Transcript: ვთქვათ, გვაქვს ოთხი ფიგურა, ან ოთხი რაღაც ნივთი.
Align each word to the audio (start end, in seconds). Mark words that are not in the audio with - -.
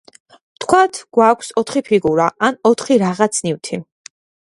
ვთქვათ, 0.63 0.93
გვაქვს 1.17 1.49
ოთხი 1.63 1.81
ფიგურა, 1.91 2.33
ან 2.51 2.61
ოთხი 2.73 3.01
რაღაც 3.07 3.43
ნივთი. 3.49 3.85